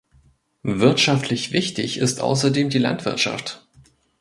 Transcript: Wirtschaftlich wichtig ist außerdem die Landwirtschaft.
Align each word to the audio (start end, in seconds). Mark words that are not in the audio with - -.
Wirtschaftlich 0.63 1.51
wichtig 1.51 1.99
ist 1.99 2.21
außerdem 2.21 2.71
die 2.71 2.79
Landwirtschaft. 2.79 3.67